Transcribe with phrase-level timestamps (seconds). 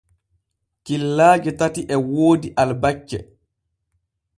[0.85, 3.17] Killaaje tati e woodi albacce.